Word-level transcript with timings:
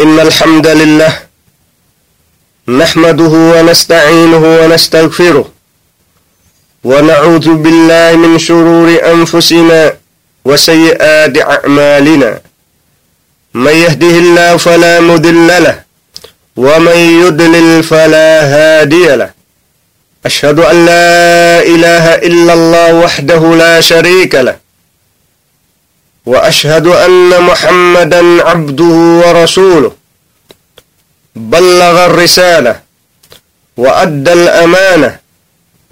إن 0.00 0.20
الحمد 0.20 0.66
لله 0.66 1.12
نحمده 2.68 3.32
ونستعينه 3.52 4.44
ونستغفره 4.60 5.48
ونعوذ 6.84 7.54
بالله 7.54 8.16
من 8.16 8.38
شرور 8.38 8.88
أنفسنا 9.12 9.96
وسيئات 10.44 11.38
أعمالنا. 11.38 12.40
من 13.54 13.72
يهده 13.72 14.14
الله 14.24 14.56
فلا 14.56 15.00
مضل 15.00 15.48
له 15.48 15.82
ومن 16.56 16.98
يضلل 17.24 17.82
فلا 17.82 18.30
هادي 18.54 19.16
له. 19.16 19.30
أشهد 20.26 20.58
أن 20.58 20.86
لا 20.86 21.62
إله 21.62 22.14
إلا 22.14 22.52
الله 22.52 22.94
وحده 22.94 23.54
لا 23.54 23.80
شريك 23.80 24.34
له. 24.34 24.56
وأشهد 26.26 26.86
أن 26.86 27.42
محمدا 27.42 28.48
عبده 28.48 28.94
ورسوله. 29.22 29.92
بلغ 31.36 32.06
الرسالة 32.06 32.80
وأدى 33.76 34.32
الأمانة 34.32 35.18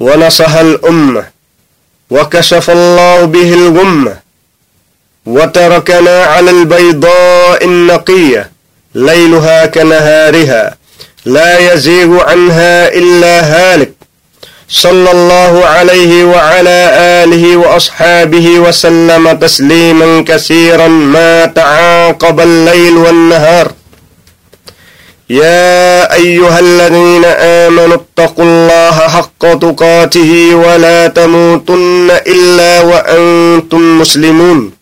ونصح 0.00 0.55
الأمة 0.55 1.24
وكشف 2.10 2.70
الله 2.70 3.24
به 3.24 3.55
الغمة 3.55 4.16
وتركنا 5.27 6.24
على 6.24 6.50
البيضاء 6.50 7.64
النقية 7.64 8.50
ليلها 8.94 9.66
كنهارها 9.66 10.77
لا 11.24 11.72
يزيغ 11.72 12.20
عنها 12.22 12.88
إلا 12.88 13.34
هالك. 13.41 13.92
صلى 14.74 15.10
الله 15.10 15.66
عليه 15.66 16.24
وعلى 16.24 16.91
آله 17.23 17.56
وأصحابه 17.56 18.46
وسلم 18.59 19.33
تسليما 19.33 20.24
كثيرا 20.28 20.88
ما 20.88 21.47
تعاقب 21.47 22.41
الليل 22.41 22.97
والنهار. 22.97 23.73
يا 25.30 26.12
أيها 26.14 26.59
الذين 26.59 27.24
آمنوا 27.24 27.97
اتقوا 27.97 28.44
الله 28.44 28.97
حق 29.08 29.42
تقاته 29.58 30.55
ولا 30.55 31.06
تموتن 31.06 32.11
إلا 32.11 32.81
وأنتم 32.81 34.00
مسلمون. 34.00 34.72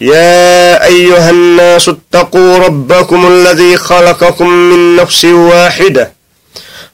يا 0.00 0.84
أيها 0.84 1.30
الناس 1.30 1.88
اتقوا 1.88 2.58
ربكم 2.58 3.26
الذي 3.26 3.76
خلقكم 3.76 4.48
من 4.48 4.96
نفس 4.96 5.24
واحدة. 5.24 6.21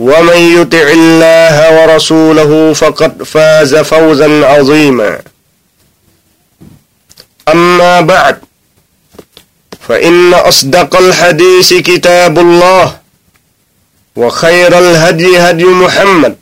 ومن 0.00 0.40
يطع 0.60 0.86
الله 1.00 1.56
ورسوله 1.76 2.72
فقد 2.72 3.22
فاز 3.22 3.76
فوزا 3.76 4.46
عظيما. 4.46 5.20
أما 7.48 8.00
بعد 8.00 8.36
فإن 9.88 10.34
أصدق 10.34 10.96
الحديث 10.96 11.74
كتاب 11.74 12.38
الله 12.38 12.96
وخير 14.16 14.78
الهدي 14.78 15.38
هدي 15.38 15.64
محمد 15.64 16.36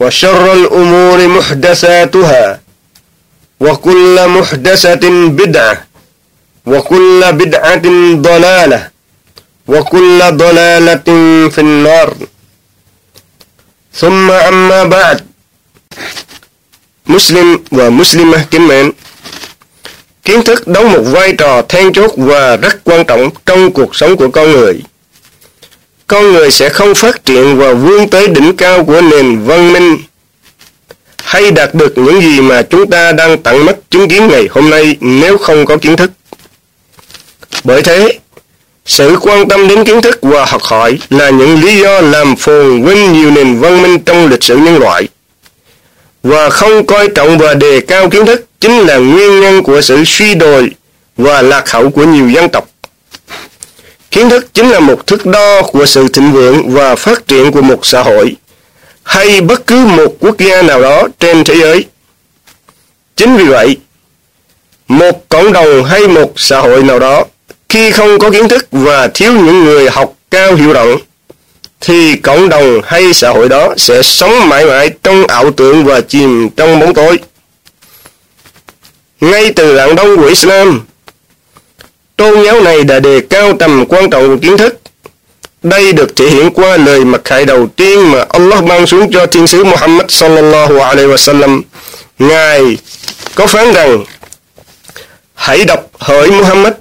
وشر 0.00 0.52
الأمور 0.52 1.28
محدثاتها 1.28 2.60
وكل 3.60 4.28
محدثة 4.28 5.04
بدعة 5.28 5.84
وكل 6.66 7.20
بدعة 7.32 7.82
ضلالة 8.28 8.91
وكل 9.67 10.19
ضلالة 10.31 11.07
في 11.49 11.59
النار 11.61 12.13
ثم 13.93 14.31
أما 14.31 14.83
بعد 14.83 15.17
Muslim 17.05 17.57
và 17.71 17.89
Muslimah 17.89 18.51
kính 18.51 18.67
mến 18.67 18.91
Kiến 20.27 20.43
thức 20.43 20.67
đóng 20.67 20.91
một 20.91 21.01
vai 21.01 21.33
trò 21.37 21.61
then 21.61 21.93
chốt 21.93 22.11
và 22.17 22.55
rất 22.57 22.83
quan 22.83 23.05
trọng 23.05 23.29
trong 23.45 23.71
cuộc 23.71 23.95
sống 23.95 24.17
của 24.17 24.29
con 24.29 24.51
người. 24.51 24.81
Con 26.07 26.33
người 26.33 26.51
sẽ 26.51 26.69
không 26.69 26.95
phát 26.95 27.25
triển 27.25 27.57
và 27.57 27.73
vươn 27.73 28.09
tới 28.09 28.27
đỉnh 28.27 28.55
cao 28.55 28.83
của 28.83 29.01
nền 29.01 29.39
văn 29.39 29.73
minh 29.73 29.97
hay 31.17 31.51
đạt 31.51 31.73
được 31.73 31.97
những 31.97 32.21
gì 32.21 32.41
mà 32.41 32.61
chúng 32.61 32.89
ta 32.89 33.11
đang 33.11 33.43
tận 33.43 33.65
mắt 33.65 33.75
chứng 33.89 34.09
kiến 34.09 34.27
ngày 34.27 34.47
hôm 34.51 34.69
nay 34.69 34.97
nếu 34.99 35.37
không 35.37 35.65
có 35.65 35.77
kiến 35.77 35.95
thức. 35.95 36.11
Bởi 37.63 37.81
thế, 37.81 38.10
sự 38.86 39.16
quan 39.22 39.48
tâm 39.48 39.68
đến 39.68 39.84
kiến 39.84 40.02
thức 40.02 40.18
và 40.22 40.44
học 40.44 40.62
hỏi 40.62 40.98
là 41.10 41.30
những 41.30 41.62
lý 41.62 41.80
do 41.80 42.00
làm 42.00 42.36
phồn 42.36 42.82
vinh 42.82 43.12
nhiều 43.12 43.30
nền 43.30 43.58
văn 43.58 43.82
minh 43.82 43.98
trong 43.98 44.28
lịch 44.28 44.42
sử 44.42 44.56
nhân 44.56 44.78
loại. 44.78 45.08
Và 46.22 46.50
không 46.50 46.86
coi 46.86 47.08
trọng 47.08 47.38
và 47.38 47.54
đề 47.54 47.80
cao 47.80 48.10
kiến 48.10 48.26
thức 48.26 48.46
chính 48.60 48.78
là 48.78 48.96
nguyên 48.96 49.40
nhân 49.40 49.62
của 49.62 49.80
sự 49.80 50.04
suy 50.04 50.34
đồi 50.34 50.70
và 51.16 51.42
lạc 51.42 51.70
hậu 51.70 51.90
của 51.90 52.04
nhiều 52.04 52.28
dân 52.28 52.48
tộc. 52.48 52.68
Kiến 54.10 54.30
thức 54.30 54.54
chính 54.54 54.70
là 54.70 54.80
một 54.80 55.06
thước 55.06 55.26
đo 55.26 55.62
của 55.62 55.86
sự 55.86 56.08
thịnh 56.08 56.32
vượng 56.32 56.70
và 56.70 56.94
phát 56.96 57.28
triển 57.28 57.52
của 57.52 57.62
một 57.62 57.86
xã 57.86 58.02
hội 58.02 58.36
hay 59.02 59.40
bất 59.40 59.66
cứ 59.66 59.76
một 59.76 60.16
quốc 60.20 60.38
gia 60.38 60.62
nào 60.62 60.82
đó 60.82 61.08
trên 61.20 61.44
thế 61.44 61.54
giới. 61.54 61.84
Chính 63.16 63.36
vì 63.36 63.44
vậy, 63.44 63.76
một 64.88 65.28
cộng 65.28 65.52
đồng 65.52 65.84
hay 65.84 66.08
một 66.08 66.32
xã 66.36 66.58
hội 66.58 66.82
nào 66.82 66.98
đó 66.98 67.24
khi 67.72 67.90
không 67.90 68.18
có 68.18 68.30
kiến 68.30 68.48
thức 68.48 68.66
và 68.72 69.08
thiếu 69.08 69.32
những 69.32 69.64
người 69.64 69.90
học 69.90 70.14
cao 70.30 70.54
hiểu 70.54 70.72
rộng, 70.72 70.98
thì 71.80 72.16
cộng 72.16 72.48
đồng 72.48 72.80
hay 72.84 73.14
xã 73.14 73.30
hội 73.30 73.48
đó 73.48 73.74
sẽ 73.76 74.02
sống 74.02 74.48
mãi 74.48 74.66
mãi 74.66 74.90
trong 75.02 75.26
ảo 75.26 75.50
tưởng 75.50 75.84
và 75.84 76.00
chìm 76.00 76.50
trong 76.56 76.80
bóng 76.80 76.94
tối. 76.94 77.18
Ngay 79.20 79.52
từ 79.52 79.76
rạng 79.76 79.94
đông 79.94 80.16
của 80.16 80.26
Islam, 80.26 80.80
tôn 82.16 82.44
giáo 82.44 82.60
này 82.60 82.84
đã 82.84 83.00
đề 83.00 83.20
cao 83.30 83.52
tầm 83.58 83.84
quan 83.88 84.10
trọng 84.10 84.28
của 84.28 84.36
kiến 84.42 84.56
thức. 84.56 84.80
Đây 85.62 85.92
được 85.92 86.16
thể 86.16 86.26
hiện 86.30 86.50
qua 86.50 86.76
lời 86.76 87.04
mặc 87.04 87.20
khải 87.24 87.44
đầu 87.44 87.66
tiên 87.66 88.12
mà 88.12 88.24
Allah 88.28 88.64
ban 88.64 88.86
xuống 88.86 89.12
cho 89.12 89.26
thiên 89.26 89.46
sứ 89.46 89.64
Muhammad 89.64 90.06
sallallahu 90.08 90.80
alaihi 90.80 91.08
wasallam. 91.08 91.62
Ngài 92.18 92.76
có 93.34 93.46
phán 93.46 93.72
rằng, 93.72 94.04
hãy 95.34 95.64
đọc 95.64 95.90
hỡi 95.98 96.30
Muhammad 96.30 96.72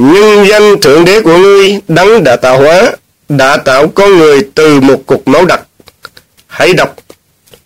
nhân 0.00 0.46
danh 0.48 0.80
Thượng 0.80 1.04
Đế 1.04 1.20
của 1.20 1.36
ngươi 1.36 1.80
đấng 1.88 2.24
đã 2.24 2.36
tạo 2.36 2.58
hóa, 2.58 2.92
đã 3.28 3.56
tạo 3.56 3.88
con 3.88 4.18
người 4.18 4.40
từ 4.54 4.80
một 4.80 5.02
cục 5.06 5.28
máu 5.28 5.44
đặc. 5.44 5.60
Hãy 6.46 6.72
đọc, 6.72 6.96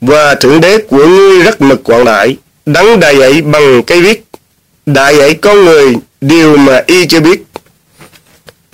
và 0.01 0.35
Thượng 0.35 0.61
Đế 0.61 0.79
của 0.79 1.07
ngươi 1.07 1.43
rất 1.43 1.61
mực 1.61 1.85
quảng 1.85 2.05
đại, 2.05 2.37
đấng 2.67 3.01
đại 3.01 3.19
dạy 3.19 3.43
bằng 3.43 3.83
cái 3.83 4.01
viết, 4.01 4.25
đại 4.87 5.17
dạy 5.17 5.35
con 5.35 5.65
người 5.65 5.95
điều 6.21 6.57
mà 6.57 6.83
y 6.87 7.07
chưa 7.07 7.21
biết. 7.21 7.43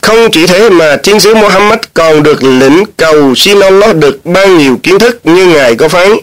Không 0.02 0.30
chỉ 0.32 0.46
thế 0.46 0.70
mà 0.70 0.96
thiên 0.96 1.20
sứ 1.20 1.34
Muhammad 1.34 1.78
còn 1.94 2.22
được 2.22 2.42
lĩnh 2.42 2.84
cầu 2.96 3.34
xin 3.34 3.60
Allah 3.60 3.96
được 3.96 4.26
ban 4.26 4.58
nhiều 4.58 4.80
kiến 4.82 4.98
thức 4.98 5.20
như 5.24 5.46
Ngài 5.46 5.74
có 5.74 5.88
phán. 5.88 6.16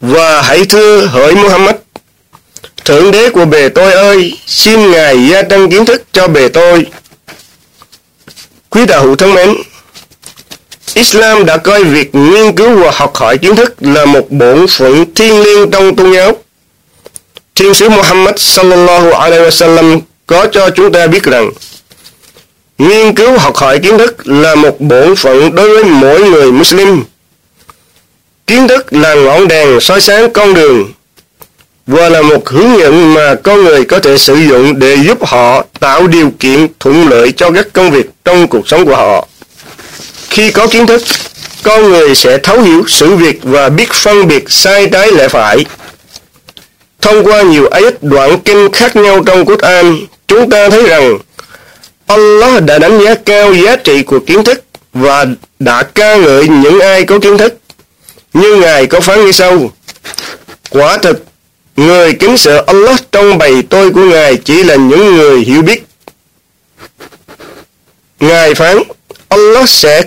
Và 0.00 0.42
hãy 0.42 0.64
thưa 0.64 1.06
hỡi 1.06 1.34
Muhammad, 1.34 1.74
Thượng 2.86 3.10
đế 3.10 3.30
của 3.30 3.44
bề 3.44 3.68
tôi 3.68 3.92
ơi, 3.92 4.38
xin 4.46 4.90
Ngài 4.90 5.28
gia 5.28 5.42
tăng 5.42 5.70
kiến 5.70 5.84
thức 5.84 6.02
cho 6.12 6.28
bề 6.28 6.48
tôi. 6.48 6.86
Quý 8.70 8.86
đạo 8.86 9.02
hữu 9.02 9.16
thân 9.16 9.34
mến, 9.34 9.54
Islam 10.94 11.46
đã 11.46 11.56
coi 11.56 11.84
việc 11.84 12.14
nghiên 12.14 12.56
cứu 12.56 12.76
và 12.76 12.90
học 12.90 13.16
hỏi 13.16 13.38
kiến 13.38 13.56
thức 13.56 13.74
là 13.80 14.04
một 14.04 14.30
bổn 14.30 14.66
phận 14.66 15.14
thiêng 15.14 15.42
liêng 15.42 15.70
trong 15.70 15.96
tôn 15.96 16.12
giáo. 16.12 16.32
Thiên 17.54 17.74
sứ 17.74 17.88
Muhammad 17.88 18.34
sallallahu 18.36 19.12
alaihi 19.12 19.42
wasallam 19.42 20.00
có 20.26 20.46
cho 20.52 20.70
chúng 20.70 20.92
ta 20.92 21.06
biết 21.06 21.22
rằng 21.22 21.50
nghiên 22.78 23.14
cứu 23.14 23.38
học 23.38 23.56
hỏi 23.56 23.78
kiến 23.78 23.98
thức 23.98 24.28
là 24.28 24.54
một 24.54 24.80
bổn 24.80 25.16
phận 25.16 25.54
đối 25.54 25.68
với 25.68 25.84
mỗi 25.84 26.30
người 26.30 26.52
Muslim. 26.52 27.04
Kiến 28.46 28.68
thức 28.68 28.92
là 28.92 29.14
ngọn 29.14 29.48
đèn 29.48 29.80
soi 29.80 30.00
sáng 30.00 30.32
con 30.32 30.54
đường 30.54 30.92
vừa 31.86 32.08
là 32.08 32.22
một 32.22 32.48
hướng 32.48 32.78
dẫn 32.78 33.14
mà 33.14 33.34
con 33.34 33.64
người 33.64 33.84
có 33.84 33.98
thể 33.98 34.18
sử 34.18 34.34
dụng 34.34 34.78
để 34.78 34.96
giúp 35.06 35.26
họ 35.26 35.64
tạo 35.80 36.06
điều 36.06 36.30
kiện 36.40 36.68
thuận 36.80 37.08
lợi 37.08 37.32
cho 37.32 37.50
các 37.50 37.66
công 37.72 37.90
việc 37.90 38.10
trong 38.24 38.48
cuộc 38.48 38.68
sống 38.68 38.86
của 38.86 38.96
họ. 38.96 39.28
Khi 40.30 40.50
có 40.50 40.66
kiến 40.66 40.86
thức, 40.86 41.02
con 41.62 41.88
người 41.88 42.14
sẽ 42.14 42.38
thấu 42.38 42.60
hiểu 42.60 42.84
sự 42.88 43.16
việc 43.16 43.38
và 43.42 43.68
biết 43.68 43.92
phân 43.92 44.28
biệt 44.28 44.44
sai 44.48 44.86
trái 44.92 45.12
lẽ 45.12 45.28
phải. 45.28 45.64
Thông 47.00 47.24
qua 47.24 47.42
nhiều 47.42 47.68
ayat 47.68 48.02
đoạn 48.02 48.40
kinh 48.40 48.72
khác 48.72 48.96
nhau 48.96 49.22
trong 49.26 49.44
Quran, 49.44 49.98
chúng 50.28 50.50
ta 50.50 50.70
thấy 50.70 50.86
rằng 50.86 51.18
Allah 52.06 52.62
đã 52.62 52.78
đánh 52.78 53.04
giá 53.04 53.14
cao 53.14 53.54
giá 53.54 53.76
trị 53.76 54.02
của 54.02 54.20
kiến 54.26 54.44
thức 54.44 54.64
và 54.92 55.26
đã 55.58 55.82
ca 55.82 56.16
ngợi 56.16 56.48
những 56.48 56.80
ai 56.80 57.04
có 57.04 57.18
kiến 57.18 57.38
thức. 57.38 57.58
Như 58.32 58.56
Ngài 58.56 58.86
có 58.86 59.00
phán 59.00 59.24
như 59.24 59.32
sau. 59.32 59.70
Quả 60.70 60.98
thực, 60.98 61.24
người 61.76 62.12
kính 62.12 62.36
sợ 62.36 62.64
Allah 62.66 63.00
trong 63.12 63.38
bầy 63.38 63.62
tôi 63.62 63.90
của 63.90 64.04
Ngài 64.04 64.36
chỉ 64.36 64.62
là 64.62 64.76
những 64.76 65.16
người 65.16 65.40
hiểu 65.40 65.62
biết. 65.62 65.84
Ngài 68.20 68.54
phán, 68.54 68.82
Allah 69.28 69.68
sẽ 69.68 70.02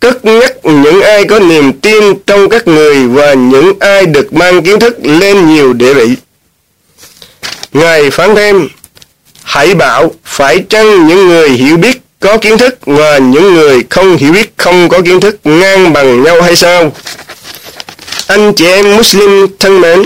cất 0.00 0.24
nhắc 0.24 0.52
những 0.64 1.00
ai 1.00 1.24
có 1.24 1.40
niềm 1.40 1.72
tin 1.72 2.14
trong 2.26 2.48
các 2.48 2.68
người 2.68 3.06
và 3.06 3.34
những 3.34 3.72
ai 3.80 4.06
được 4.06 4.32
mang 4.32 4.62
kiến 4.62 4.80
thức 4.80 4.96
lên 5.02 5.54
nhiều 5.54 5.72
địa 5.72 5.94
vị. 5.94 6.08
Ngài 7.72 8.10
phán 8.10 8.34
thêm, 8.34 8.68
hãy 9.42 9.74
bảo 9.74 10.14
phải 10.24 10.64
chăng 10.68 11.08
những 11.08 11.28
người 11.28 11.48
hiểu 11.48 11.76
biết 11.76 12.00
có 12.20 12.38
kiến 12.38 12.58
thức 12.58 12.78
và 12.86 13.18
những 13.18 13.54
người 13.54 13.84
không 13.90 14.16
hiểu 14.16 14.32
biết 14.32 14.52
không 14.56 14.88
có 14.88 15.00
kiến 15.00 15.20
thức 15.20 15.36
ngang 15.44 15.92
bằng 15.92 16.22
nhau 16.22 16.42
hay 16.42 16.56
sao? 16.56 16.92
Anh 18.26 18.52
chị 18.54 18.66
em 18.66 18.96
Muslim 18.96 19.46
thân 19.58 19.80
mến, 19.80 20.04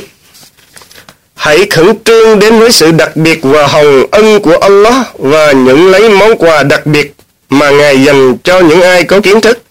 hãy 1.39 1.67
khẩn 1.71 1.93
trương 2.05 2.39
đến 2.39 2.59
với 2.59 2.73
sự 2.73 2.91
đặc 2.91 3.17
biệt 3.17 3.39
và 3.43 3.67
hồng 3.67 4.07
ân 4.11 4.41
của 4.41 4.57
Allah 4.57 5.07
và 5.19 5.53
những 5.53 5.91
lấy 5.91 6.09
món 6.09 6.37
quà 6.39 6.63
đặc 6.63 6.87
biệt 6.87 7.15
mà 7.49 7.71
Ngài 7.71 8.05
dành 8.05 8.37
cho 8.45 8.61
những 8.61 8.83
ai 8.83 9.05
có 9.05 9.21
kiến 9.21 9.41
thức, 9.41 9.63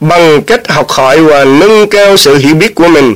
bằng 0.00 0.42
cách 0.42 0.68
học 0.68 0.90
hỏi 0.90 1.20
và 1.20 1.44
nâng 1.44 1.88
cao 1.88 2.16
sự 2.16 2.36
hiểu 2.36 2.54
biết 2.54 2.74
của 2.74 2.88
mình 2.88 3.14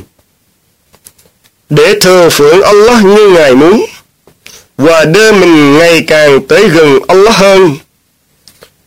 để 1.69 1.93
thờ 2.01 2.29
phượng 2.29 2.61
Allah 2.61 3.05
như 3.05 3.29
Ngài 3.29 3.55
muốn, 3.55 3.85
và 4.77 5.05
đưa 5.05 5.31
mình 5.31 5.77
ngày 5.77 6.03
càng 6.07 6.47
tới 6.47 6.69
gần 6.69 6.99
Allah 7.07 7.35
hơn, 7.35 7.75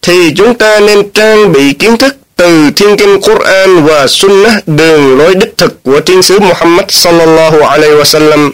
thì 0.02 0.32
chúng 0.36 0.54
ta 0.54 0.80
nên 0.80 1.10
trang 1.10 1.52
bị 1.52 1.72
kiến 1.72 1.96
thức 1.96 2.16
từ 2.36 2.70
thiên 2.76 2.96
kinh 2.96 3.20
Quran 3.20 3.84
và 3.84 4.06
Sunnah 4.06 4.68
đường 4.68 5.18
lối 5.18 5.34
đích 5.34 5.56
thực 5.56 5.82
của 5.82 6.00
thiên 6.00 6.22
sứ 6.22 6.40
Muhammad 6.40 6.84
sallallahu 6.88 7.60
alaihi 7.62 7.94
wasallam. 7.94 8.50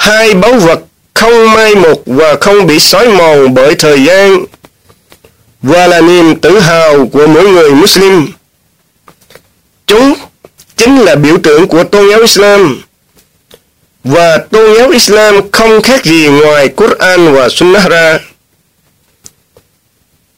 Hai 0.00 0.34
báu 0.34 0.52
vật 0.52 0.80
không 1.14 1.52
mai 1.52 1.74
một 1.74 2.02
và 2.06 2.36
không 2.40 2.66
bị 2.66 2.80
xói 2.80 3.08
mòn 3.08 3.54
bởi 3.54 3.74
thời 3.74 4.04
gian 4.04 4.44
và 5.62 5.86
là 5.86 6.00
niềm 6.00 6.40
tự 6.40 6.58
hào 6.58 7.06
của 7.06 7.26
mỗi 7.26 7.48
người 7.48 7.70
Muslim. 7.70 8.28
Chúng 9.86 10.14
chính 10.76 10.98
là 10.98 11.14
biểu 11.14 11.38
tượng 11.42 11.68
của 11.68 11.84
tôn 11.84 12.10
giáo 12.10 12.20
Islam 12.20 12.82
và 14.04 14.38
tôn 14.38 14.74
giáo 14.78 14.88
Islam 14.88 15.50
không 15.50 15.82
khác 15.82 16.04
gì 16.04 16.28
ngoài 16.28 16.68
Quran 16.68 17.34
và 17.34 17.48
Sunnah 17.48 17.88
ra. 17.88 18.18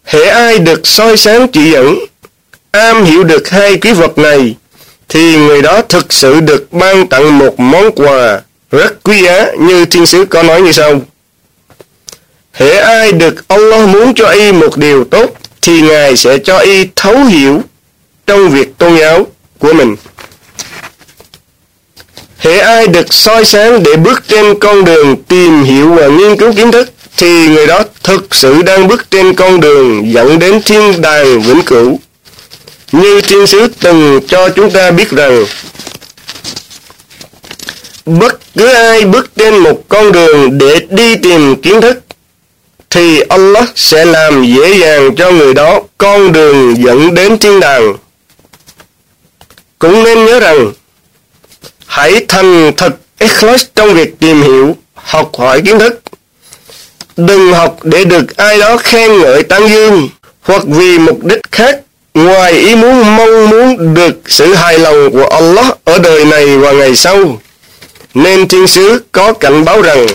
Hệ 0.04 0.24
ai 0.24 0.58
được 0.58 0.80
soi 0.86 1.16
sáng 1.16 1.48
chỉ 1.48 1.70
dẫn, 1.70 1.98
am 2.70 3.04
hiểu 3.04 3.24
được 3.24 3.48
hai 3.48 3.76
quý 3.76 3.92
vật 3.92 4.18
này, 4.18 4.56
thì 5.08 5.36
người 5.36 5.62
đó 5.62 5.82
thực 5.82 6.12
sự 6.12 6.40
được 6.40 6.72
ban 6.72 7.06
tặng 7.06 7.38
một 7.38 7.60
món 7.60 7.92
quà 7.92 8.40
rất 8.72 9.02
quý 9.02 9.22
giá 9.22 9.46
như 9.58 9.84
thiên 9.84 10.06
sứ 10.06 10.24
có 10.24 10.42
nói 10.42 10.62
như 10.62 10.72
sau. 10.72 11.00
Hễ 12.52 12.76
ai 12.76 13.12
được 13.12 13.48
Allah 13.48 13.88
muốn 13.88 14.14
cho 14.14 14.28
y 14.28 14.52
một 14.52 14.76
điều 14.76 15.04
tốt, 15.04 15.36
thì 15.62 15.80
Ngài 15.80 16.16
sẽ 16.16 16.38
cho 16.38 16.58
y 16.58 16.84
thấu 16.96 17.24
hiểu 17.24 17.62
trong 18.26 18.50
việc 18.50 18.78
tôn 18.78 18.96
giáo 18.96 19.26
của 19.58 19.72
mình. 19.72 19.96
Hễ 22.38 22.58
ai 22.58 22.86
được 22.86 23.14
soi 23.14 23.44
sáng 23.44 23.82
để 23.82 23.96
bước 23.96 24.22
trên 24.28 24.58
con 24.58 24.84
đường 24.84 25.16
tìm 25.22 25.62
hiểu 25.62 25.88
và 25.92 26.06
nghiên 26.06 26.36
cứu 26.36 26.52
kiến 26.52 26.72
thức, 26.72 26.90
thì 27.16 27.48
người 27.48 27.66
đó 27.66 27.84
thực 28.02 28.34
sự 28.34 28.62
đang 28.62 28.88
bước 28.88 29.10
trên 29.10 29.34
con 29.34 29.60
đường 29.60 30.12
dẫn 30.12 30.38
đến 30.38 30.62
thiên 30.62 31.00
đàng 31.00 31.40
vĩnh 31.40 31.62
cửu. 31.62 32.00
Như 32.92 33.20
thiên 33.20 33.46
sứ 33.46 33.69
từng 33.80 34.20
cho 34.28 34.48
chúng 34.48 34.70
ta 34.70 34.90
biết 34.90 35.10
rằng, 35.10 35.44
bất 38.06 38.38
cứ 38.56 38.72
ai 38.72 39.04
bước 39.04 39.31
trên 39.37 39.58
một 39.58 39.82
con 39.88 40.12
đường 40.12 40.58
để 40.58 40.87
đi 40.90 41.16
tìm 41.16 41.62
kiến 41.62 41.81
thức, 41.81 41.99
thì 42.90 43.20
Allah 43.20 43.69
sẽ 43.75 44.04
làm 44.04 44.44
dễ 44.56 44.78
dàng 44.78 45.16
cho 45.16 45.31
người 45.31 45.54
đó 45.54 45.81
con 45.99 46.32
đường 46.32 46.76
dẫn 46.84 47.14
đến 47.14 47.38
thiên 47.38 47.60
đàng. 47.60 47.94
Cũng 49.78 50.04
nên 50.04 50.26
nhớ 50.26 50.40
rằng, 50.40 50.72
hãy 51.87 52.25
thành 52.28 52.72
thật 52.76 52.96
ikhlas 53.19 53.64
trong 53.75 53.94
việc 53.94 54.19
tìm 54.19 54.43
hiểu, 54.43 54.76
học 54.94 55.31
hỏi 55.38 55.60
kiến 55.60 55.78
thức. 55.78 56.00
Đừng 57.16 57.52
học 57.52 57.78
để 57.82 58.05
được 58.05 58.37
ai 58.37 58.58
đó 58.58 58.76
khen 58.76 59.19
ngợi 59.19 59.43
tán 59.43 59.69
dương, 59.69 60.08
hoặc 60.43 60.62
vì 60.66 60.98
mục 60.98 61.25
đích 61.25 61.40
khác 61.52 61.81
ngoài 62.14 62.52
ý 62.52 62.75
muốn 62.75 63.16
mong 63.16 63.50
muốn 63.50 63.94
được 63.94 64.20
sự 64.26 64.55
hài 64.55 64.78
lòng 64.78 65.10
của 65.12 65.26
Allah 65.26 65.66
ở 65.84 65.98
đời 65.98 66.25
này 66.25 66.58
và 66.58 66.72
ngày 66.72 66.96
sau. 66.96 67.40
Nên 68.14 68.48
thiên 68.48 68.66
sứ 68.66 69.02
có 69.12 69.32
cảnh 69.32 69.64
báo 69.64 69.82
rằng 69.82 70.06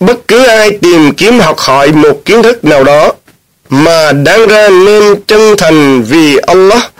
bất 0.00 0.28
cứ 0.28 0.44
ai 0.46 0.70
tìm 0.70 1.14
kiếm 1.14 1.40
học 1.40 1.58
hỏi 1.58 1.92
một 1.92 2.22
kiến 2.24 2.42
thức 2.42 2.64
nào 2.64 2.84
đó 2.84 3.12
mà 3.68 4.12
đáng 4.12 4.46
ra 4.46 4.68
nên 4.68 5.22
chân 5.26 5.56
thành 5.58 6.02
vì 6.02 6.36
Allah 6.36 6.92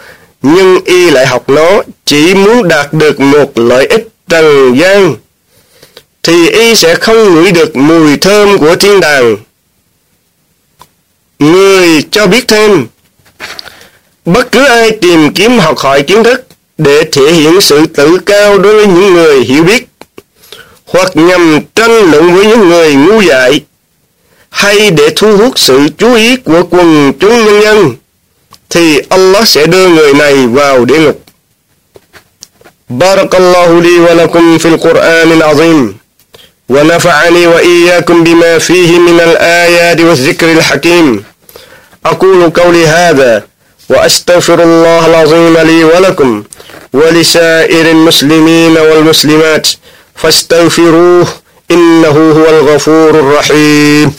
nhưng 0.43 0.79
y 0.85 1.11
lại 1.11 1.27
học 1.27 1.49
nó 1.49 1.83
chỉ 2.05 2.35
muốn 2.35 2.69
đạt 2.69 2.93
được 2.93 3.21
một 3.21 3.59
lợi 3.59 3.87
ích 3.87 4.09
trần 4.29 4.79
gian 4.79 5.15
thì 6.23 6.51
y 6.51 6.75
sẽ 6.75 6.95
không 6.95 7.35
ngửi 7.35 7.53
được 7.53 7.77
mùi 7.77 8.17
thơm 8.17 8.59
của 8.59 8.77
thiên 8.77 9.01
đàng. 9.01 9.37
Người 11.39 12.03
cho 12.11 12.27
biết 12.27 12.49
thêm, 12.49 12.87
bất 14.25 14.53
cứ 14.53 14.67
ai 14.67 14.91
tìm 14.91 15.33
kiếm 15.33 15.59
học 15.59 15.79
hỏi 15.79 16.03
kiến 16.03 16.25
thức 16.25 16.47
để 16.79 17.03
thể 17.13 17.33
hiện 17.33 17.61
sự 17.61 17.87
tự 17.87 18.19
cao 18.19 18.59
đối 18.59 18.75
với 18.75 18.87
những 18.87 19.15
người 19.15 19.41
hiểu 19.41 19.63
biết, 19.65 19.89
hoặc 20.93 21.17
nhằm 21.17 21.61
tranh 21.75 22.11
luận 22.11 22.35
với 22.35 22.47
những 22.47 22.69
người 22.69 22.95
ngu 22.95 23.21
dại, 23.21 23.61
hay 24.51 24.91
để 24.91 25.13
thu 25.17 25.37
hút 25.37 25.59
sự 25.59 25.89
chú 25.99 26.15
ý 26.15 26.37
của 26.37 26.63
quần 26.71 27.13
chúng 27.21 27.45
nhân 27.45 27.63
dân, 27.63 27.97
thì 28.71 29.01
Allah 29.09 29.49
sẽ 29.49 29.67
đưa 29.67 29.89
người 29.89 30.15
này 30.15 30.47
vào 30.47 30.85
địa 30.85 30.99
ngục. 31.01 31.23
بارك 33.01 33.35
الله 33.35 33.81
لي 33.81 33.99
ولكم 34.07 34.59
في 34.59 34.69
القرآن 34.69 35.33
العظيم 35.33 35.97
ونفعني 36.69 37.47
وإياكم 37.47 38.25
بما 38.25 38.59
فيه 38.59 38.99
من 38.99 39.21
الآيات 39.21 40.01
والذكر 40.01 40.53
الحكيم 40.53 41.25
أقول 42.05 42.51
قولي 42.51 42.87
هذا 42.87 43.43
وأستغفر 43.89 44.63
الله 44.63 45.07
العظيم 45.07 45.59
لي 45.59 45.85
ولكم 45.85 46.43
ولسائر 46.93 47.91
المسلمين 47.91 48.79
والمسلمات 48.79 49.69
فاستغفروه 50.23 51.27
إنه 51.71 52.09
هو 52.09 52.49
الغفور 52.49 53.11
الرحيم. 53.11 54.13